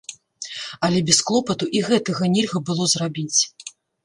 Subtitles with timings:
[0.87, 3.39] Але без клопату і гэтага нельга было зрабіць.